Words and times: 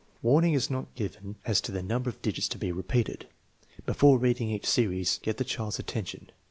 Warning 0.23 0.53
is 0.55 0.71
not 0.71 0.95
given 0.95 1.35
as 1.45 1.61
to 1.61 1.71
the 1.71 1.83
number 1.83 2.09
of 2.09 2.23
digits 2.23 2.47
to 2.47 2.57
be 2.57 2.71
repeated. 2.71 3.27
Before 3.85 4.17
reading 4.17 4.49
each 4.49 4.65
series, 4.65 5.19
get 5.21 5.37
the 5.37 5.43
child's 5.43 5.77
attention. 5.77 6.31